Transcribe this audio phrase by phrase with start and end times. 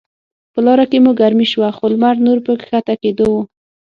[0.53, 3.35] په لاره کې مو ګرمي شوه، خو لمر نور په کښته کیدو و.